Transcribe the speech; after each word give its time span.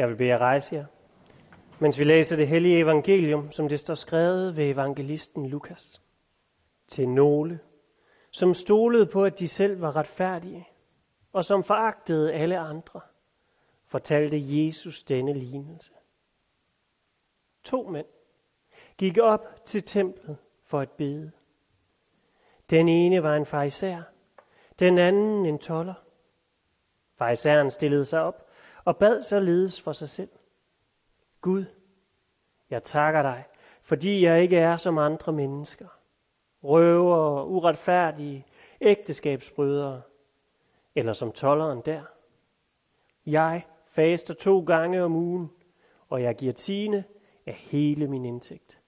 Jeg 0.00 0.08
vil 0.08 0.16
bede 0.16 0.28
jer 0.28 0.38
rejse 0.38 0.74
jer, 0.74 0.84
mens 1.78 1.98
vi 1.98 2.04
læser 2.04 2.36
det 2.36 2.48
hellige 2.48 2.78
evangelium, 2.78 3.50
som 3.50 3.68
det 3.68 3.80
står 3.80 3.94
skrevet 3.94 4.56
ved 4.56 4.70
evangelisten 4.70 5.46
Lukas. 5.46 6.02
Til 6.88 7.08
nogle, 7.08 7.60
som 8.30 8.54
stolede 8.54 9.06
på, 9.06 9.24
at 9.24 9.38
de 9.38 9.48
selv 9.48 9.80
var 9.80 9.96
retfærdige, 9.96 10.68
og 11.32 11.44
som 11.44 11.64
foragtede 11.64 12.32
alle 12.32 12.58
andre, 12.58 13.00
fortalte 13.86 14.36
Jesus 14.40 15.02
denne 15.02 15.32
lignelse. 15.32 15.92
To 17.64 17.88
mænd 17.88 18.06
gik 18.98 19.18
op 19.18 19.64
til 19.64 19.82
templet 19.82 20.36
for 20.64 20.80
at 20.80 20.90
bede. 20.90 21.30
Den 22.70 22.88
ene 22.88 23.22
var 23.22 23.36
en 23.36 23.46
fariser, 23.46 24.02
den 24.78 24.98
anden 24.98 25.46
en 25.46 25.58
toller. 25.58 25.94
Farisæeren 27.16 27.70
stillede 27.70 28.04
sig 28.04 28.20
op 28.20 28.49
og 28.84 28.96
bad 28.96 29.22
således 29.22 29.80
for 29.80 29.92
sig 29.92 30.08
selv. 30.08 30.30
Gud, 31.40 31.64
jeg 32.70 32.82
takker 32.82 33.22
dig, 33.22 33.44
fordi 33.82 34.24
jeg 34.24 34.42
ikke 34.42 34.56
er 34.56 34.76
som 34.76 34.98
andre 34.98 35.32
mennesker. 35.32 35.88
Røver, 36.62 37.44
uretfærdige, 37.44 38.46
ægteskabsbrydere, 38.80 40.02
eller 40.94 41.12
som 41.12 41.32
tolleren 41.32 41.80
der. 41.84 42.02
Jeg 43.26 43.66
faster 43.86 44.34
to 44.34 44.60
gange 44.64 45.02
om 45.02 45.16
ugen, 45.16 45.50
og 46.08 46.22
jeg 46.22 46.36
giver 46.36 46.52
tiende 46.52 47.04
af 47.46 47.54
hele 47.54 48.06
min 48.06 48.24
indtægt. 48.24 48.80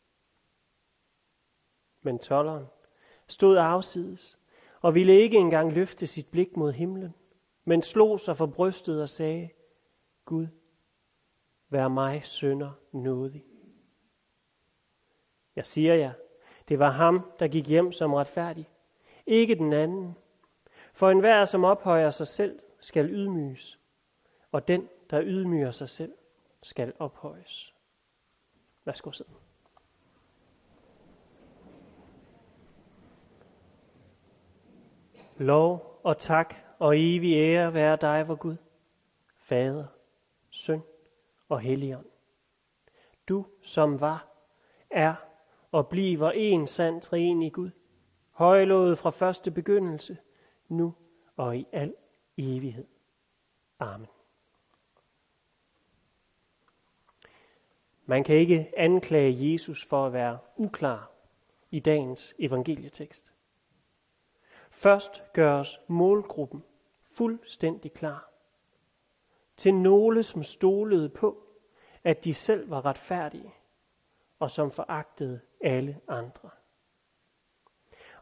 Men 2.03 2.19
tolleren 2.19 2.67
stod 3.27 3.57
afsides 3.57 4.39
og 4.81 4.95
ville 4.95 5.21
ikke 5.21 5.37
engang 5.37 5.73
løfte 5.73 6.07
sit 6.07 6.27
blik 6.27 6.57
mod 6.57 6.73
himlen, 6.73 7.15
men 7.65 7.83
slog 7.83 8.21
sig 8.21 8.37
for 8.37 8.47
brystet 8.47 9.03
og 9.03 9.09
sagde, 9.09 9.49
Gud, 10.25 10.47
vær 11.69 11.89
mig 11.89 12.25
sønder 12.25 12.73
nådig. 12.93 13.45
Jeg 15.57 15.67
siger 15.67 15.95
jer, 15.95 16.13
det 16.69 16.79
var 16.79 16.91
ham, 16.91 17.33
der 17.39 17.49
gik 17.49 17.69
hjem 17.69 17.93
som 17.93 18.15
retfærdig, 18.15 18.69
ikke 19.27 19.55
den 19.55 19.73
anden. 19.73 20.17
For 20.93 21.11
enhver, 21.11 21.45
som 21.45 21.65
ophøjer 21.65 22.11
sig 22.11 22.27
selv, 22.27 22.61
skal 22.81 23.11
ydmyges, 23.11 23.81
og 24.53 24.69
den, 24.69 24.89
der 25.11 25.23
ydmyger 25.25 25.71
sig 25.71 25.89
selv, 25.89 26.13
skal 26.63 26.93
ophøjes. 26.99 27.75
Værsgo 28.85 29.11
sidde. 29.11 29.31
Lov 35.37 36.01
og 36.05 36.19
tak 36.19 36.55
og 36.79 36.99
evig 36.99 37.35
ære 37.35 37.75
være 37.75 37.97
dig, 37.97 38.29
vor 38.29 38.35
Gud, 38.35 38.57
Fader, 39.37 39.87
Søn 40.53 40.83
og 41.49 41.61
Helligånd. 41.61 42.07
Du, 43.29 43.47
som 43.63 44.01
var, 44.01 44.29
er 44.91 45.15
og 45.71 45.89
bliver 45.89 46.31
en 46.31 46.67
sand 46.67 47.03
i 47.43 47.49
Gud, 47.49 47.71
højlået 48.31 48.99
fra 48.99 49.11
første 49.11 49.51
begyndelse, 49.51 50.19
nu 50.69 50.95
og 51.37 51.57
i 51.57 51.67
al 51.73 51.95
evighed. 52.37 52.87
Amen. 53.79 54.09
Man 58.07 58.25
kan 58.25 58.37
ikke 58.37 58.73
anklage 58.77 59.53
Jesus 59.53 59.85
for 59.85 60.07
at 60.07 60.13
være 60.13 60.39
uklar 60.57 61.11
i 61.71 61.81
dagens 61.81 62.35
evangelietekst. 62.39 63.33
Først 64.71 65.23
gøres 65.33 65.81
målgruppen 65.89 66.65
fuldstændig 67.03 67.93
klar. 67.93 68.32
Til 69.63 69.75
nogle, 69.75 70.23
som 70.23 70.43
stolede 70.43 71.09
på, 71.09 71.47
at 72.05 72.25
de 72.25 72.35
selv 72.35 72.71
var 72.71 72.87
retfærdige, 72.87 73.55
og 74.39 74.51
som 74.51 74.71
foragtede 74.71 75.41
alle 75.61 76.01
andre. 76.09 76.51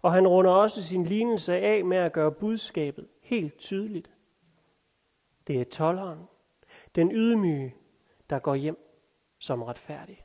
Og 0.02 0.12
han 0.12 0.28
runder 0.28 0.50
også 0.50 0.82
sin 0.82 1.04
lignelse 1.04 1.56
af 1.56 1.84
med 1.84 1.97
at 1.97 2.12
gøre 2.12 2.32
budskabet 2.32 3.09
helt 3.22 3.59
tydeligt. 3.59 4.10
Det 5.47 5.60
er 5.60 5.64
tolleren, 5.64 6.28
den 6.94 7.12
ydmyge, 7.12 7.75
der 8.31 8.38
går 8.38 8.54
hjem 8.54 8.78
som 9.38 9.62
retfærdig. 9.62 10.25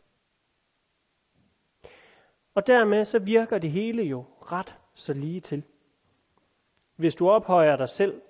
Og 2.53 2.67
dermed 2.67 3.05
så 3.05 3.19
virker 3.19 3.57
det 3.57 3.71
hele 3.71 4.03
jo 4.03 4.25
ret 4.41 4.77
så 4.93 5.13
lige 5.13 5.39
til. 5.39 5.63
Hvis 6.95 7.15
du 7.15 7.29
ophøjer 7.29 7.75
dig 7.75 7.89
selv 7.89 8.21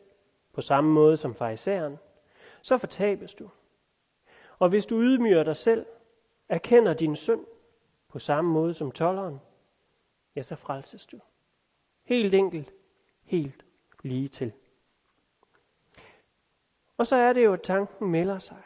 på 0.54 0.62
samme 0.62 0.92
måde 0.92 1.18
som 1.18 1.36
farisæeren, 1.36 1.98
så 2.66 2.78
fortabes 2.78 3.34
du. 3.34 3.50
Og 4.60 4.70
hvis 4.70 4.86
du 4.86 5.00
ydmyger 5.00 5.44
dig 5.44 5.56
selv, 5.56 5.86
erkender 6.50 6.94
din 6.94 7.16
synd 7.16 7.46
på 8.08 8.20
samme 8.20 8.52
måde 8.52 8.74
som 8.74 8.92
tolleren, 8.92 9.42
ja, 10.36 10.42
så 10.42 10.56
frelses 10.56 11.06
du. 11.06 11.20
Helt 12.04 12.34
enkelt, 12.34 12.74
helt 13.24 13.66
lige 14.04 14.28
til. 14.28 14.52
Og 16.98 17.08
så 17.08 17.16
er 17.16 17.34
det 17.34 17.44
jo, 17.44 17.54
at 17.54 17.62
tanken 17.62 18.12
melder 18.12 18.38
sig. 18.38 18.64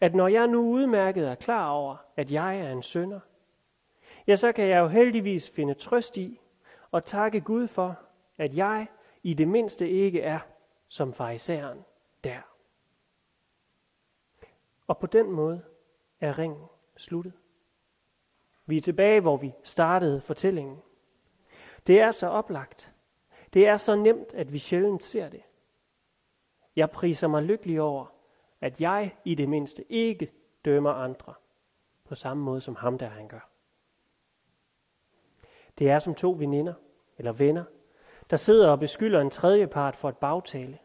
At 0.00 0.14
når 0.14 0.28
jeg 0.28 0.46
nu 0.46 0.60
udmærket 0.60 1.28
er 1.28 1.34
klar 1.34 1.70
over, 1.70 1.96
at 2.16 2.32
jeg 2.32 2.60
er 2.60 2.72
en 2.72 2.82
sønder, 2.82 3.20
ja, 4.26 4.36
så 4.36 4.52
kan 4.52 4.68
jeg 4.68 4.78
jo 4.78 4.88
heldigvis 4.88 5.50
finde 5.50 5.74
trøst 5.74 6.16
i 6.16 6.40
og 6.90 7.04
takke 7.04 7.40
Gud 7.40 7.68
for, 7.68 7.98
at 8.38 8.56
jeg 8.56 8.86
i 9.22 9.34
det 9.34 9.48
mindste 9.48 9.90
ikke 9.90 10.20
er 10.20 10.38
som 10.88 11.12
farisæeren 11.12 11.84
der. 12.24 12.53
Og 14.86 14.98
på 14.98 15.06
den 15.06 15.30
måde 15.30 15.64
er 16.20 16.38
ringen 16.38 16.66
sluttet. 16.96 17.32
Vi 18.66 18.76
er 18.76 18.80
tilbage, 18.80 19.20
hvor 19.20 19.36
vi 19.36 19.52
startede 19.62 20.20
fortællingen. 20.20 20.82
Det 21.86 22.00
er 22.00 22.10
så 22.10 22.26
oplagt. 22.26 22.92
Det 23.54 23.66
er 23.66 23.76
så 23.76 23.94
nemt, 23.94 24.34
at 24.34 24.52
vi 24.52 24.58
sjældent 24.58 25.02
ser 25.02 25.28
det. 25.28 25.42
Jeg 26.76 26.90
priser 26.90 27.28
mig 27.28 27.42
lykkelig 27.42 27.80
over, 27.80 28.06
at 28.60 28.80
jeg 28.80 29.16
i 29.24 29.34
det 29.34 29.48
mindste 29.48 29.92
ikke 29.92 30.32
dømmer 30.64 30.90
andre 30.90 31.34
på 32.04 32.14
samme 32.14 32.42
måde 32.42 32.60
som 32.60 32.76
ham, 32.76 32.98
der 32.98 33.06
han 33.06 33.28
gør. 33.28 33.48
Det 35.78 35.90
er 35.90 35.98
som 35.98 36.14
to 36.14 36.36
veninder 36.38 36.74
eller 37.18 37.32
venner, 37.32 37.64
der 38.30 38.36
sidder 38.36 38.68
og 38.68 38.80
beskylder 38.80 39.20
en 39.20 39.30
tredje 39.30 39.66
part 39.66 39.96
for 39.96 40.08
et 40.08 40.16
bagtale. 40.16 40.78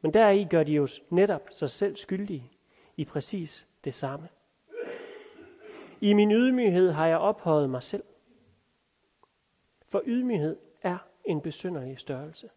Men 0.00 0.14
deri 0.14 0.44
gør 0.50 0.62
de 0.62 0.72
jo 0.72 0.88
netop 1.10 1.42
sig 1.50 1.70
selv 1.70 1.96
skyldige 1.96 2.52
i 2.96 3.04
præcis 3.04 3.66
det 3.84 3.94
samme. 3.94 4.28
I 6.00 6.12
min 6.12 6.32
ydmyghed 6.32 6.90
har 6.90 7.06
jeg 7.06 7.18
ophøjet 7.18 7.70
mig 7.70 7.82
selv. 7.82 8.04
For 9.88 10.02
ydmyghed 10.06 10.56
er 10.82 10.98
en 11.24 11.40
besynderlig 11.40 11.98
størrelse. 11.98 12.50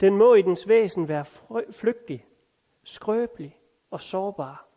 Den 0.00 0.16
må 0.16 0.34
i 0.34 0.42
dens 0.42 0.68
væsen 0.68 1.08
være 1.08 1.24
flygtig, 1.72 2.26
skrøbelig 2.82 3.60
og 3.90 4.02
sårbar. 4.02 4.68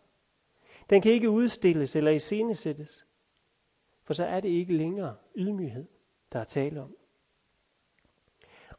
Den 0.90 1.01
kan 1.01 1.12
ikke 1.12 1.30
udstilles 1.30 1.95
eller 1.95 2.12
iscenesættes, 2.12 3.06
for 4.03 4.13
så 4.13 4.25
er 4.25 4.40
det 4.40 4.50
ikke 4.50 4.74
længere 4.74 5.16
ydmyghed, 5.35 5.85
der 6.34 6.40
er 6.40 6.44
tale 6.44 6.81
om. 6.81 6.95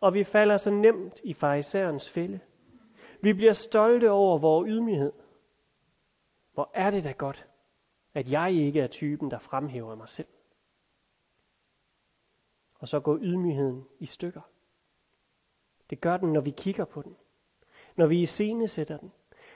Og 0.00 0.14
vi 0.14 0.24
falder 0.24 0.56
så 0.56 0.70
nemt 0.70 1.20
i 1.22 1.34
farisæerens 1.34 2.10
fælde. 2.10 2.40
Vi 3.20 3.32
bliver 3.32 3.52
stolte 3.52 4.10
over 4.10 4.38
vores 4.38 4.68
ydmyghed. 4.68 5.12
Hvor 6.54 6.70
er 6.74 6.90
det 6.90 7.04
da 7.04 7.12
godt, 7.12 7.46
at 8.14 8.30
jeg 8.30 8.52
ikke 8.52 8.80
er 8.80 8.86
typen, 8.86 9.30
der 9.30 9.38
fremhæver 9.38 9.94
mig 9.94 10.08
selv. 10.08 10.28
Og 12.74 12.88
så 12.88 13.00
går 13.00 13.18
ydmygheden 13.22 13.84
i 13.98 14.06
stykker. 14.06 14.40
Det 15.90 16.00
gør 16.00 16.16
den, 16.16 16.32
når 16.32 16.40
vi 16.40 16.50
kigger 16.50 16.84
på 16.84 17.02
den. 17.02 17.16
Når 17.96 18.06
vi 18.06 18.20
iscenesætter 18.20 18.96
den. 18.96 19.12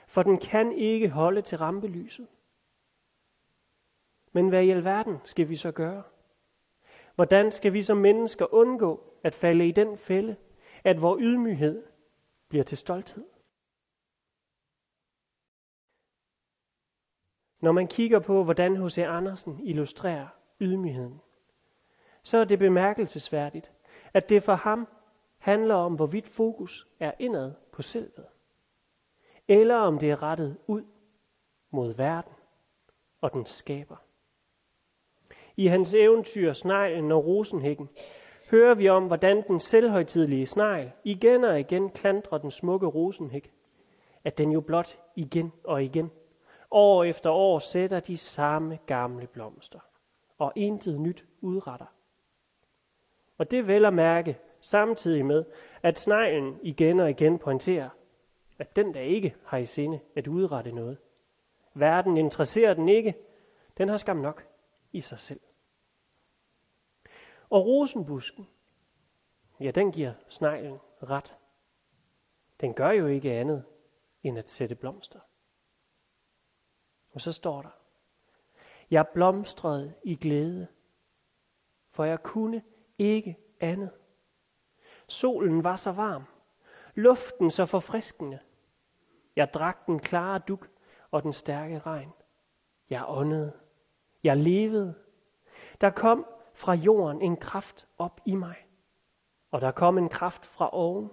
For 0.06 0.22
den 0.22 0.38
kan 0.38 0.72
ikke 0.72 1.08
holde 1.08 1.42
til 1.42 1.58
rampelyset. 1.58 2.28
Men 4.32 4.48
hvad 4.48 4.64
i 4.64 4.70
alverden 4.70 5.18
skal 5.24 5.48
vi 5.48 5.56
så 5.56 5.72
gøre? 5.72 6.02
Hvordan 7.14 7.52
skal 7.52 7.72
vi 7.72 7.82
som 7.82 7.96
mennesker 7.96 8.54
undgå 8.54 9.12
at 9.22 9.34
falde 9.34 9.68
i 9.68 9.72
den 9.72 9.98
fælde, 9.98 10.36
at 10.84 11.02
vor 11.02 11.16
ydmyghed 11.20 11.84
bliver 12.48 12.64
til 12.64 12.78
stolthed? 12.78 13.24
Når 17.60 17.72
man 17.72 17.86
kigger 17.86 18.18
på, 18.18 18.44
hvordan 18.44 18.84
H.C. 18.84 18.98
Andersen 18.98 19.60
illustrerer 19.62 20.26
ydmygheden, 20.60 21.20
så 22.22 22.38
er 22.38 22.44
det 22.44 22.58
bemærkelsesværdigt, 22.58 23.72
at 24.14 24.28
det 24.28 24.42
for 24.42 24.54
ham 24.54 24.88
handler 25.38 25.74
om, 25.74 25.94
hvorvidt 25.94 26.26
fokus 26.26 26.86
er 27.00 27.12
indad 27.18 27.54
på 27.72 27.82
selvet, 27.82 28.26
eller 29.48 29.76
om 29.76 29.98
det 29.98 30.10
er 30.10 30.22
rettet 30.22 30.56
ud 30.66 30.82
mod 31.70 31.94
verden 31.94 32.32
og 33.20 33.34
den 33.34 33.46
skaber. 33.46 33.96
I 35.56 35.66
hans 35.66 35.94
eventyr 35.94 36.52
Sneglen 36.52 37.12
og 37.12 37.26
Rosenhækken 37.26 37.88
hører 38.50 38.74
vi 38.74 38.88
om, 38.88 39.06
hvordan 39.06 39.44
den 39.48 39.60
selvhøjtidlige 39.60 40.46
snegl 40.46 40.92
igen 41.04 41.44
og 41.44 41.60
igen 41.60 41.90
klandrer 41.90 42.38
den 42.38 42.50
smukke 42.50 42.86
rosenhæk, 42.86 43.52
at 44.24 44.38
den 44.38 44.52
jo 44.52 44.60
blot 44.60 44.98
igen 45.16 45.52
og 45.64 45.84
igen, 45.84 46.10
år 46.70 47.04
efter 47.04 47.30
år, 47.30 47.58
sætter 47.58 48.00
de 48.00 48.16
samme 48.16 48.78
gamle 48.86 49.26
blomster, 49.26 49.80
og 50.38 50.52
intet 50.56 51.00
nyt 51.00 51.24
udretter. 51.40 51.86
Og 53.38 53.50
det 53.50 53.66
vel 53.66 53.84
at 53.84 53.94
mærke, 53.94 54.38
samtidig 54.60 55.26
med, 55.26 55.44
at 55.82 55.98
sneglen 55.98 56.58
igen 56.62 57.00
og 57.00 57.10
igen 57.10 57.38
pointerer, 57.38 57.88
at 58.58 58.76
den 58.76 58.94
der 58.94 59.00
ikke 59.00 59.34
har 59.44 59.58
i 59.58 59.64
sinde 59.64 60.00
at 60.16 60.26
udrette 60.26 60.72
noget. 60.72 60.98
Verden 61.74 62.16
interesserer 62.16 62.74
den 62.74 62.88
ikke, 62.88 63.14
den 63.78 63.88
har 63.88 63.96
skam 63.96 64.16
nok 64.16 64.46
i 64.92 65.00
sig 65.00 65.18
selv. 65.20 65.40
Og 67.50 67.66
rosenbusken, 67.66 68.48
ja, 69.60 69.70
den 69.70 69.92
giver 69.92 70.12
sneglen 70.28 70.78
ret. 71.02 71.34
Den 72.60 72.74
gør 72.74 72.90
jo 72.90 73.06
ikke 73.06 73.32
andet 73.32 73.64
end 74.22 74.38
at 74.38 74.50
sætte 74.50 74.74
blomster. 74.74 75.20
Og 77.18 77.22
så 77.22 77.32
står 77.32 77.62
der, 77.62 77.68
jeg 78.90 79.08
blomstrede 79.08 79.94
i 80.04 80.16
glæde, 80.16 80.66
for 81.90 82.04
jeg 82.04 82.22
kunne 82.22 82.62
ikke 82.98 83.36
andet. 83.60 83.90
Solen 85.06 85.64
var 85.64 85.76
så 85.76 85.92
varm, 85.92 86.24
luften 86.94 87.50
så 87.50 87.66
forfriskende. 87.66 88.38
Jeg 89.36 89.54
drak 89.54 89.86
den 89.86 89.98
klare 89.98 90.38
duk 90.38 90.68
og 91.10 91.22
den 91.22 91.32
stærke 91.32 91.78
regn. 91.78 92.12
Jeg 92.90 93.04
åndede. 93.08 93.52
Jeg 94.22 94.36
levede. 94.36 94.94
Der 95.80 95.90
kom 95.90 96.26
fra 96.54 96.74
jorden 96.74 97.22
en 97.22 97.36
kraft 97.36 97.86
op 97.96 98.20
i 98.24 98.34
mig. 98.34 98.56
Og 99.50 99.60
der 99.60 99.70
kom 99.70 99.98
en 99.98 100.08
kraft 100.08 100.46
fra 100.46 100.74
oven. 100.74 101.10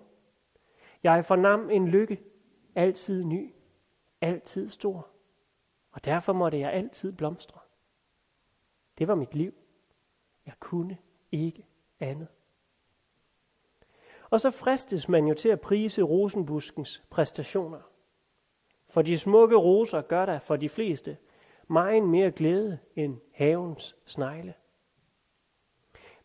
Jeg 1.04 1.26
fornam 1.26 1.70
en 1.70 1.88
lykke, 1.88 2.24
altid 2.76 3.24
ny, 3.24 3.54
altid 4.22 4.70
stor. 4.70 5.15
Og 5.96 6.06
derfor 6.06 6.34
måtte 6.34 6.60
jeg 6.60 6.74
altid 6.74 7.12
blomstre. 7.12 7.60
Det 8.98 9.08
var 9.08 9.16
mit 9.16 9.36
liv. 9.36 9.54
Jeg 10.46 10.54
kunne 10.60 10.98
ikke 11.32 11.66
andet. 12.00 12.28
Og 14.30 14.42
så 14.42 14.52
fristes 14.52 15.10
man 15.10 15.28
jo 15.28 15.34
til 15.34 15.50
at 15.50 15.62
prise 15.62 16.02
rosenbuskens 16.02 17.04
præstationer. 17.10 17.82
For 18.88 19.02
de 19.02 19.20
smukke 19.20 19.56
roser 19.56 20.02
gør 20.02 20.26
der 20.26 20.40
for 20.40 20.56
de 20.56 20.70
fleste 20.70 21.18
meget 21.68 22.04
mere 22.04 22.32
glæde 22.32 22.80
end 22.96 23.22
havens 23.34 23.96
snegle. 24.06 24.54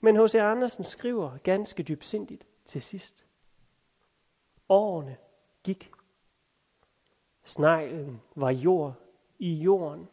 Men 0.00 0.24
H.C. 0.24 0.34
Andersen 0.34 0.84
skriver 0.84 1.38
ganske 1.38 1.82
dybsindigt 1.82 2.46
til 2.64 2.82
sidst. 2.82 3.26
Årene 4.68 5.16
gik. 5.62 5.92
Sneglen 7.44 8.22
var 8.34 8.50
jord 8.50 9.09
i 9.40 9.54
jorden. 9.54 10.08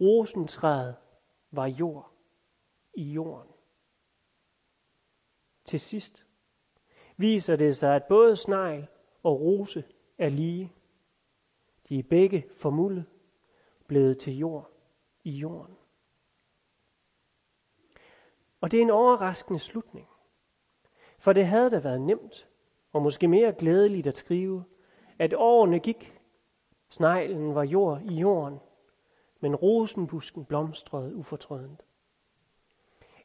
Rosentræet 0.00 0.96
var 1.50 1.66
jord 1.66 2.12
i 2.94 3.02
jorden. 3.02 3.50
Til 5.64 5.80
sidst 5.80 6.26
viser 7.16 7.56
det 7.56 7.76
sig, 7.76 7.96
at 7.96 8.04
både 8.04 8.36
snegl 8.36 8.86
og 9.22 9.40
rose 9.40 9.84
er 10.18 10.28
lige. 10.28 10.72
De 11.88 11.98
er 11.98 12.02
begge 12.02 12.46
formuldet 12.56 13.04
blevet 13.86 14.18
til 14.18 14.38
jord 14.38 14.70
i 15.24 15.30
jorden. 15.30 15.76
Og 18.60 18.70
det 18.70 18.78
er 18.78 18.82
en 18.82 18.90
overraskende 18.90 19.60
slutning. 19.60 20.08
For 21.18 21.32
det 21.32 21.46
havde 21.46 21.70
da 21.70 21.78
været 21.78 22.00
nemt, 22.00 22.48
og 22.92 23.02
måske 23.02 23.28
mere 23.28 23.52
glædeligt 23.52 24.06
at 24.06 24.16
skrive, 24.16 24.64
at 25.18 25.34
årene 25.34 25.78
gik, 25.78 26.15
sneglen 26.88 27.54
var 27.54 27.62
jord 27.62 28.02
i 28.02 28.14
jorden, 28.14 28.58
men 29.40 29.56
rosenbusken 29.56 30.44
blomstrede 30.44 31.14
ufortrødent. 31.14 31.82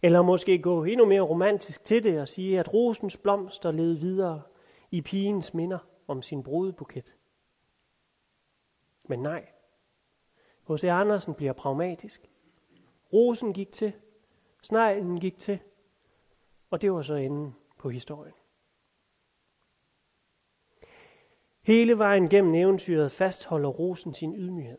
Eller 0.01 0.21
måske 0.21 0.59
gå 0.59 0.83
endnu 0.83 1.05
mere 1.05 1.21
romantisk 1.21 1.83
til 1.83 2.03
det 2.03 2.21
og 2.21 2.27
sige, 2.27 2.59
at 2.59 2.73
rosens 2.73 3.17
blomster 3.17 3.71
led 3.71 3.93
videre 3.93 4.41
i 4.91 5.01
pigens 5.01 5.53
minder 5.53 5.79
om 6.07 6.21
sin 6.21 6.43
brudebuket. 6.43 7.15
Men 9.03 9.19
nej, 9.19 9.47
H.C. 10.69 10.83
Andersen 10.83 11.33
bliver 11.33 11.53
pragmatisk. 11.53 12.29
Rosen 13.13 13.53
gik 13.53 13.71
til, 13.71 13.93
sneglen 14.61 15.19
gik 15.19 15.39
til, 15.39 15.59
og 16.69 16.81
det 16.81 16.93
var 16.93 17.01
så 17.01 17.15
enden 17.15 17.55
på 17.77 17.89
historien. 17.89 18.33
Hele 21.61 21.97
vejen 21.97 22.29
gennem 22.29 22.55
eventyret 22.55 23.11
fastholder 23.11 23.69
rosen 23.69 24.13
sin 24.13 24.35
ydmyghed. 24.35 24.77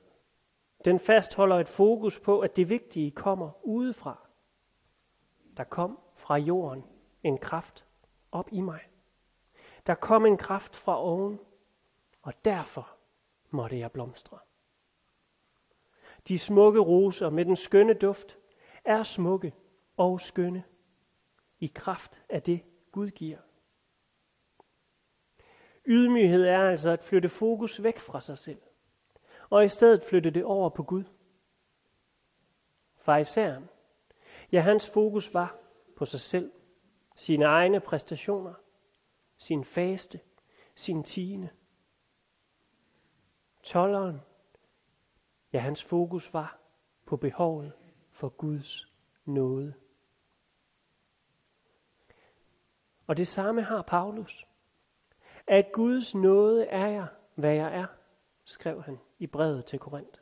Den 0.85 0.99
fastholder 0.99 1.57
et 1.57 1.69
fokus 1.69 2.21
på, 2.21 2.41
at 2.41 2.57
det 2.57 2.69
vigtige 2.69 3.11
kommer 3.11 3.67
udefra. 3.67 4.29
Der 5.57 5.65
kom 5.65 5.99
fra 6.15 6.37
jorden 6.37 6.85
en 7.23 7.39
kraft 7.39 7.87
op 8.33 8.49
i 8.53 8.61
mig. 8.61 8.81
Der 9.87 9.95
kom 9.95 10.27
en 10.27 10.37
kraft 10.37 10.77
fra 10.77 11.03
oven, 11.03 11.41
og 12.23 12.45
derfor 12.45 12.97
måtte 13.51 13.79
jeg 13.79 13.93
blomstre. 13.93 14.39
De 16.29 16.39
smukke 16.39 16.81
roser 16.81 17.31
med 17.31 17.45
den 17.45 17.57
skønne 17.57 17.95
duft 17.95 18.39
er 18.85 19.03
smukke 19.03 19.55
og 19.97 20.21
skønne 20.21 20.65
i 21.61 21.67
kraft 21.75 22.23
af 22.29 22.43
det, 22.43 22.61
Gud 22.93 23.11
giver. 23.11 23.39
Ydmyghed 25.87 26.45
er 26.45 26.69
altså 26.71 26.91
at 26.91 27.05
flytte 27.05 27.29
fokus 27.29 27.83
væk 27.83 27.99
fra 27.99 28.21
sig 28.21 28.39
selv, 28.39 28.63
og 29.51 29.65
i 29.65 29.69
stedet 29.69 30.05
flytte 30.05 30.31
det 30.31 30.45
over 30.45 30.69
på 30.71 30.83
Gud. 30.83 31.05
Fariseren, 32.97 33.69
ja 34.53 34.61
hans 34.61 34.91
fokus 34.91 35.35
var 35.35 35.57
på 35.97 36.05
sig 36.05 36.21
selv, 36.21 36.53
sine 37.17 37.45
egne 37.45 37.81
præstationer, 37.81 38.55
sin 39.39 39.65
faste, 39.65 40.21
sin 40.75 41.03
tiende. 41.03 41.49
Tolleren, 43.63 44.21
ja 45.53 45.59
hans 45.59 45.85
fokus 45.85 46.35
var 46.35 46.59
på 47.07 47.17
behovet 47.17 47.73
for 48.11 48.29
Guds 48.29 48.93
nåde. 49.25 49.75
Og 53.07 53.17
det 53.17 53.29
samme 53.29 53.63
har 53.63 53.83
Paulus. 53.83 54.47
At 55.53 55.73
Guds 55.73 56.15
nåde 56.15 56.65
er 56.65 56.87
jeg, 56.87 57.07
hvad 57.35 57.55
jeg 57.55 57.77
er, 57.77 57.87
skrev 58.45 58.83
han 58.83 58.99
i 59.19 59.27
brevet 59.27 59.65
til 59.65 59.79
Korinth. 59.79 60.21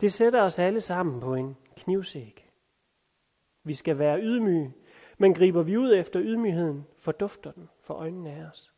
Det 0.00 0.12
sætter 0.12 0.42
os 0.42 0.58
alle 0.58 0.80
sammen 0.80 1.20
på 1.20 1.34
en 1.34 1.56
knivsæk. 1.76 2.50
Vi 3.62 3.74
skal 3.74 3.98
være 3.98 4.20
ydmyge, 4.20 4.74
men 5.18 5.34
griber 5.34 5.62
vi 5.62 5.76
ud 5.76 5.94
efter 5.94 6.22
ydmygheden, 6.22 6.86
fordufter 6.96 7.52
den 7.52 7.68
for 7.80 7.94
øjnene 7.94 8.30
af 8.30 8.44
os. 8.44 8.72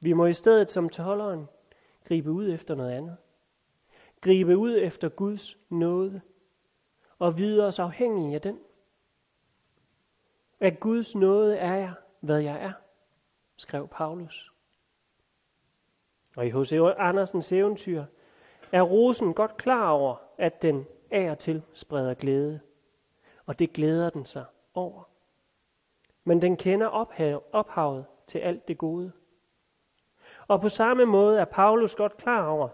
Vi 0.00 0.12
må 0.12 0.26
i 0.26 0.32
stedet 0.32 0.70
som 0.70 0.88
tolleren 0.88 1.46
gribe 2.04 2.30
ud 2.30 2.50
efter 2.50 2.74
noget 2.74 2.92
andet. 2.92 3.16
Gribe 4.20 4.56
ud 4.56 4.76
efter 4.76 5.08
Guds 5.08 5.58
nåde 5.68 6.20
og 7.18 7.38
vide 7.38 7.66
os 7.66 7.78
afhængige 7.78 8.34
af 8.34 8.40
den. 8.40 8.58
Af 10.64 10.80
Guds 10.80 11.14
nåde 11.14 11.56
er 11.56 11.74
jeg, 11.74 11.92
hvad 12.20 12.40
jeg 12.40 12.62
er, 12.62 12.72
skrev 13.56 13.88
Paulus. 13.88 14.52
Og 16.36 16.46
i 16.46 16.50
H.C. 16.50 16.72
Andersens 16.98 17.52
eventyr 17.52 18.04
er 18.72 18.82
rosen 18.82 19.34
godt 19.34 19.56
klar 19.56 19.90
over, 19.90 20.16
at 20.38 20.62
den 20.62 20.86
af 21.10 21.30
og 21.30 21.38
til 21.38 21.62
spreder 21.72 22.14
glæde. 22.14 22.60
Og 23.46 23.58
det 23.58 23.72
glæder 23.72 24.10
den 24.10 24.24
sig 24.24 24.44
over. 24.74 25.02
Men 26.24 26.42
den 26.42 26.56
kender 26.56 26.86
ophavet 27.52 28.06
til 28.26 28.38
alt 28.38 28.68
det 28.68 28.78
gode. 28.78 29.12
Og 30.46 30.60
på 30.60 30.68
samme 30.68 31.04
måde 31.04 31.40
er 31.40 31.44
Paulus 31.44 31.94
godt 31.94 32.16
klar 32.16 32.46
over, 32.46 32.68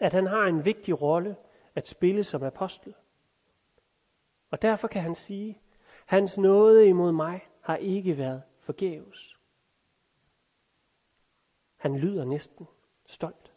at 0.00 0.12
han 0.12 0.26
har 0.26 0.42
en 0.42 0.64
vigtig 0.64 1.02
rolle 1.02 1.36
at 1.74 1.88
spille 1.88 2.24
som 2.24 2.42
apostel. 2.42 2.94
Og 4.50 4.62
derfor 4.62 4.88
kan 4.88 5.02
han 5.02 5.14
sige, 5.14 5.60
hans 6.06 6.38
nåde 6.38 6.88
imod 6.88 7.12
mig 7.12 7.48
har 7.60 7.76
ikke 7.76 8.18
været 8.18 8.42
forgæves. 8.60 9.36
Han 11.76 11.96
lyder 11.96 12.24
næsten 12.24 12.68
stolt. 13.06 13.52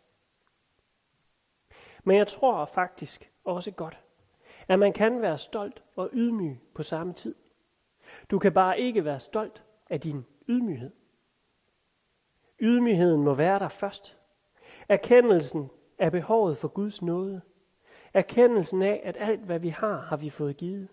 Men 2.03 2.17
jeg 2.17 2.27
tror 2.27 2.65
faktisk 2.65 3.31
også 3.43 3.71
godt, 3.71 3.99
at 4.67 4.79
man 4.79 4.93
kan 4.93 5.21
være 5.21 5.37
stolt 5.37 5.83
og 5.95 6.09
ydmyg 6.13 6.59
på 6.73 6.83
samme 6.83 7.13
tid. 7.13 7.35
Du 8.31 8.39
kan 8.39 8.53
bare 8.53 8.79
ikke 8.79 9.05
være 9.05 9.19
stolt 9.19 9.63
af 9.89 10.01
din 10.01 10.25
ydmyghed. 10.47 10.91
Ydmygheden 12.59 13.23
må 13.23 13.33
være 13.33 13.59
der 13.59 13.67
først. 13.67 14.17
Erkendelsen 14.89 15.69
af 15.97 16.11
behovet 16.11 16.57
for 16.57 16.67
Guds 16.67 17.01
nåde. 17.01 17.41
Erkendelsen 18.13 18.81
af, 18.81 19.01
at 19.03 19.17
alt 19.19 19.41
hvad 19.41 19.59
vi 19.59 19.69
har, 19.69 20.01
har 20.01 20.17
vi 20.17 20.29
fået 20.29 20.57
givet. 20.57 20.87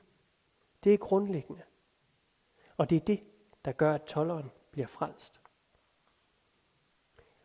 Det 0.84 0.94
er 0.94 0.98
grundlæggende. 0.98 1.62
Og 2.76 2.90
det 2.90 2.96
er 2.96 3.04
det, 3.04 3.20
der 3.64 3.72
gør, 3.72 3.94
at 3.94 4.02
tolleren 4.04 4.50
bliver 4.70 4.86
frelst. 4.86 5.40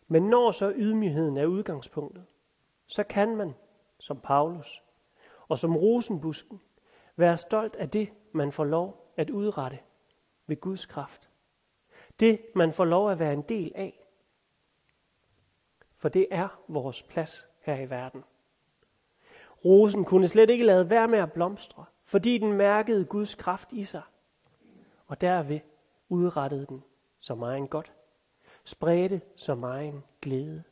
Men 0.07 0.23
når 0.23 0.51
så 0.51 0.73
ydmygheden 0.75 1.37
er 1.37 1.45
udgangspunktet, 1.45 2.25
så 2.87 3.03
kan 3.03 3.35
man, 3.35 3.53
som 3.97 4.19
Paulus 4.19 4.83
og 5.47 5.59
som 5.59 5.75
rosenbusken, 5.75 6.61
være 7.15 7.37
stolt 7.37 7.75
af 7.75 7.89
det, 7.89 8.09
man 8.31 8.51
får 8.51 8.63
lov 8.63 9.13
at 9.17 9.29
udrette 9.29 9.79
ved 10.47 10.61
Guds 10.61 10.85
kraft. 10.85 11.29
Det, 12.19 12.41
man 12.55 12.73
får 12.73 12.85
lov 12.85 13.11
at 13.11 13.19
være 13.19 13.33
en 13.33 13.41
del 13.41 13.71
af. 13.75 14.03
For 15.97 16.09
det 16.09 16.27
er 16.31 16.61
vores 16.67 17.03
plads 17.03 17.47
her 17.59 17.79
i 17.79 17.89
verden. 17.89 18.23
Rosen 19.65 20.05
kunne 20.05 20.27
slet 20.27 20.49
ikke 20.49 20.65
lade 20.65 20.89
være 20.89 21.07
med 21.07 21.19
at 21.19 21.33
blomstre, 21.33 21.85
fordi 22.11 22.37
den 22.37 22.53
mærkede 22.53 23.05
Guds 23.05 23.35
kraft 23.35 23.73
i 23.73 23.83
sig. 23.83 24.01
Og 25.07 25.21
derved 25.21 25.59
udrettede 26.09 26.65
den 26.65 26.83
så 27.19 27.35
meget 27.35 27.69
godt, 27.69 27.91
spredte 28.63 29.21
så 29.35 29.55
meget 29.55 30.01
glæde. 30.21 30.63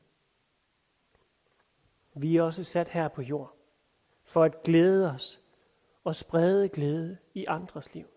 Vi 2.13 2.37
er 2.37 2.43
også 2.43 2.63
sat 2.63 2.87
her 2.87 3.07
på 3.07 3.21
jord, 3.21 3.53
for 4.23 4.43
at 4.43 4.63
glæde 4.63 5.11
os 5.11 5.41
og 6.03 6.15
sprede 6.15 6.69
glæde 6.69 7.17
i 7.33 7.45
andres 7.47 7.93
liv. 7.93 8.07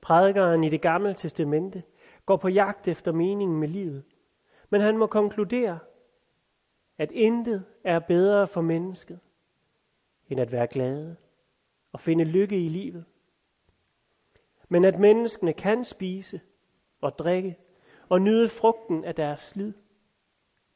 Prædikeren 0.00 0.64
i 0.64 0.68
det 0.68 0.82
gamle 0.82 1.14
testamente 1.14 1.82
går 2.26 2.36
på 2.36 2.48
jagt 2.48 2.88
efter 2.88 3.12
meningen 3.12 3.60
med 3.60 3.68
livet, 3.68 4.04
men 4.70 4.80
han 4.80 4.98
må 4.98 5.06
konkludere, 5.06 5.78
at 6.98 7.10
intet 7.10 7.64
er 7.84 7.98
bedre 7.98 8.46
for 8.46 8.60
mennesket, 8.60 9.20
end 10.32 10.40
at 10.40 10.52
være 10.52 10.66
glade 10.66 11.16
og 11.92 12.00
finde 12.00 12.24
lykke 12.24 12.64
i 12.64 12.68
livet. 12.68 13.04
Men 14.68 14.84
at 14.84 14.98
menneskene 14.98 15.52
kan 15.52 15.84
spise 15.84 16.40
og 17.00 17.18
drikke 17.18 17.58
og 18.08 18.22
nyde 18.22 18.48
frugten 18.48 19.04
af 19.04 19.14
deres 19.14 19.40
slid, 19.42 19.72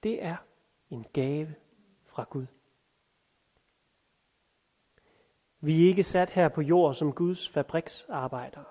det 0.03 0.23
er 0.25 0.37
en 0.91 1.07
gave 1.13 1.55
fra 2.05 2.27
Gud. 2.31 2.47
Vi 5.61 5.85
er 5.85 5.89
ikke 5.89 6.03
sat 6.03 6.31
her 6.31 6.49
på 6.49 6.61
jord 6.61 6.95
som 6.95 7.13
Guds 7.13 7.49
fabriksarbejdere. 7.49 8.65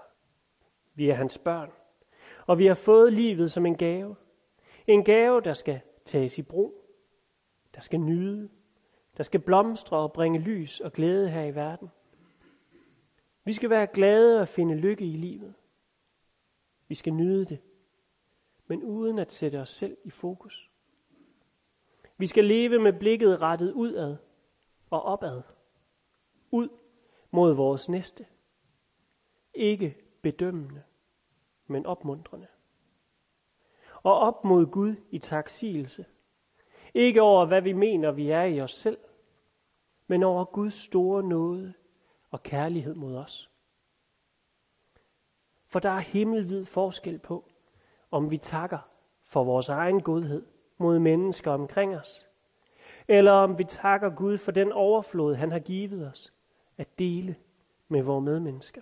Vi 0.93 1.09
er 1.09 1.15
hans 1.15 1.37
børn, 1.37 1.71
og 2.47 2.57
vi 2.57 2.65
har 2.65 2.73
fået 2.73 3.13
livet 3.13 3.51
som 3.51 3.65
en 3.65 3.77
gave. 3.77 4.15
En 4.87 5.03
gave, 5.03 5.41
der 5.41 5.53
skal 5.53 5.81
tages 6.05 6.37
i 6.37 6.41
brug, 6.41 6.73
der 7.75 7.81
skal 7.81 7.99
nyde, 7.99 8.49
der 9.17 9.23
skal 9.23 9.39
blomstre 9.39 9.97
og 9.97 10.13
bringe 10.13 10.39
lys 10.39 10.79
og 10.79 10.93
glæde 10.93 11.29
her 11.29 11.43
i 11.43 11.55
verden. 11.55 11.91
Vi 13.43 13.53
skal 13.53 13.69
være 13.69 13.87
glade 13.87 14.41
og 14.41 14.47
finde 14.47 14.75
lykke 14.75 15.05
i 15.05 15.17
livet. 15.17 15.53
Vi 16.87 16.95
skal 16.95 17.13
nyde 17.13 17.45
det, 17.45 17.59
men 18.67 18.83
uden 18.83 19.19
at 19.19 19.31
sætte 19.31 19.61
os 19.61 19.69
selv 19.69 19.97
i 20.03 20.09
fokus. 20.09 20.71
Vi 22.17 22.25
skal 22.25 22.45
leve 22.45 22.79
med 22.79 22.93
blikket 22.93 23.41
rettet 23.41 23.71
udad 23.71 24.17
og 24.89 25.01
opad. 25.01 25.41
Ud 26.51 26.69
mod 27.31 27.53
vores 27.53 27.89
næste. 27.89 28.25
Ikke 29.53 29.95
bedømmende, 30.21 30.83
men 31.67 31.85
opmuntrende. 31.85 32.47
Og 34.03 34.19
op 34.19 34.45
mod 34.45 34.65
Gud 34.65 34.95
i 35.11 35.19
taksigelse. 35.19 36.05
Ikke 36.93 37.21
over, 37.21 37.45
hvad 37.45 37.61
vi 37.61 37.73
mener, 37.73 38.11
vi 38.11 38.29
er 38.29 38.43
i 38.43 38.61
os 38.61 38.73
selv, 38.73 38.97
men 40.07 40.23
over 40.23 40.45
Guds 40.45 40.73
store 40.73 41.23
nåde 41.23 41.73
og 42.31 42.43
kærlighed 42.43 42.95
mod 42.95 43.15
os. 43.15 43.49
For 45.67 45.79
der 45.79 45.89
er 45.89 45.99
himmelvid 45.99 46.65
forskel 46.65 47.19
på, 47.19 47.51
om 48.11 48.31
vi 48.31 48.37
takker 48.37 48.79
for 49.23 49.43
vores 49.43 49.69
egen 49.69 50.01
godhed 50.01 50.45
mod 50.77 50.99
mennesker 50.99 51.51
omkring 51.51 51.97
os, 51.97 52.27
eller 53.07 53.31
om 53.31 53.57
vi 53.57 53.63
takker 53.63 54.09
Gud 54.09 54.37
for 54.37 54.51
den 54.51 54.71
overflod, 54.71 55.35
han 55.35 55.51
har 55.51 55.59
givet 55.59 56.07
os 56.07 56.33
at 56.77 56.99
dele 56.99 57.35
med 57.87 58.01
vores 58.01 58.25
medmennesker. 58.25 58.81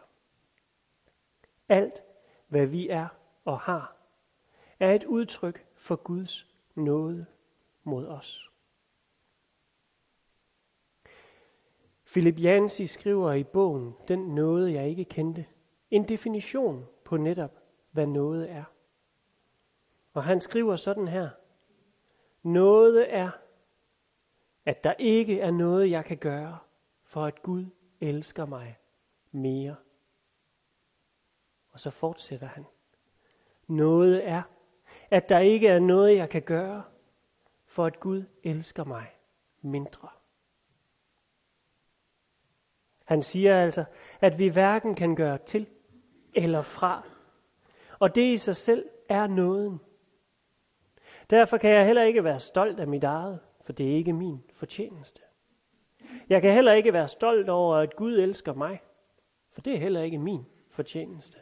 Alt, 1.69 2.03
hvad 2.47 2.65
vi 2.65 2.89
er 2.89 3.07
og 3.45 3.59
har, 3.59 3.95
er 4.79 4.91
et 4.91 5.03
udtryk 5.03 5.65
for 5.75 5.95
Guds 5.95 6.47
nåde 6.75 7.25
mod 7.83 8.07
os. 8.07 8.52
Philip 12.13 12.39
Jansi 12.39 12.87
skriver 12.87 13.33
i 13.33 13.43
bogen 13.43 13.95
Den 14.07 14.19
nåde, 14.19 14.73
jeg 14.73 14.89
ikke 14.89 15.05
kendte, 15.05 15.45
en 15.91 16.07
definition 16.07 16.85
på 17.03 17.17
netop, 17.17 17.59
hvad 17.91 18.07
noget 18.07 18.51
er. 18.51 18.63
Og 20.13 20.23
han 20.23 20.41
skriver 20.41 20.75
sådan 20.75 21.07
her. 21.07 21.29
Noget 22.43 23.13
er, 23.15 23.31
at 24.65 24.83
der 24.83 24.93
ikke 24.93 25.39
er 25.39 25.51
noget, 25.51 25.91
jeg 25.91 26.05
kan 26.05 26.17
gøre, 26.17 26.57
for 27.03 27.25
at 27.25 27.41
Gud 27.41 27.65
elsker 28.01 28.45
mig 28.45 28.77
mere. 29.31 29.75
Og 31.71 31.79
så 31.79 31.89
fortsætter 31.89 32.47
han. 32.47 32.65
Noget 33.67 34.27
er, 34.27 34.41
at 35.11 35.29
der 35.29 35.39
ikke 35.39 35.67
er 35.67 35.79
noget, 35.79 36.15
jeg 36.15 36.29
kan 36.29 36.41
gøre, 36.41 36.83
for 37.65 37.85
at 37.85 37.99
Gud 37.99 38.23
elsker 38.43 38.83
mig 38.83 39.07
mindre. 39.61 40.09
Han 43.13 43.21
siger 43.21 43.61
altså, 43.61 43.83
at 44.21 44.39
vi 44.39 44.47
hverken 44.47 44.95
kan 44.95 45.15
gøre 45.15 45.37
til 45.37 45.67
eller 46.35 46.61
fra. 46.61 47.07
Og 47.99 48.15
det 48.15 48.21
i 48.21 48.37
sig 48.37 48.55
selv 48.55 48.89
er 49.09 49.27
nåden. 49.27 49.79
Derfor 51.29 51.57
kan 51.57 51.69
jeg 51.69 51.85
heller 51.85 52.03
ikke 52.03 52.23
være 52.23 52.39
stolt 52.39 52.79
af 52.79 52.87
mit 52.87 53.03
eget, 53.03 53.39
for 53.61 53.73
det 53.73 53.91
er 53.91 53.95
ikke 53.95 54.13
min 54.13 54.43
fortjeneste. 54.53 55.21
Jeg 56.29 56.41
kan 56.41 56.53
heller 56.53 56.73
ikke 56.73 56.93
være 56.93 57.07
stolt 57.07 57.49
over, 57.49 57.75
at 57.75 57.95
Gud 57.95 58.13
elsker 58.13 58.53
mig, 58.53 58.81
for 59.51 59.61
det 59.61 59.73
er 59.73 59.79
heller 59.79 60.01
ikke 60.01 60.17
min 60.17 60.45
fortjeneste. 60.69 61.37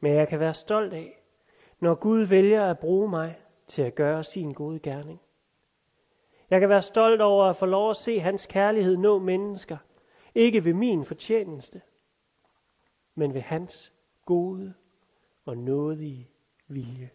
Men 0.00 0.14
jeg 0.14 0.28
kan 0.28 0.40
være 0.40 0.54
stolt 0.54 0.92
af, 0.92 1.22
når 1.80 1.94
Gud 1.94 2.22
vælger 2.22 2.70
at 2.70 2.78
bruge 2.78 3.10
mig 3.10 3.38
til 3.66 3.82
at 3.82 3.94
gøre 3.94 4.24
sin 4.24 4.52
gode 4.52 4.78
gerning. 4.78 5.20
Jeg 6.50 6.60
kan 6.60 6.68
være 6.68 6.82
stolt 6.82 7.20
over 7.20 7.44
at 7.44 7.56
få 7.56 7.66
lov 7.66 7.90
at 7.90 7.96
se 7.96 8.20
hans 8.20 8.46
kærlighed 8.46 8.96
nå 8.96 9.18
mennesker, 9.18 9.76
ikke 10.34 10.64
ved 10.64 10.74
min 10.74 11.04
fortjeneste, 11.04 11.82
men 13.14 13.34
ved 13.34 13.40
hans 13.40 13.92
gode 14.24 14.74
og 15.44 15.58
nådige 15.58 16.30
vilje. 16.68 17.10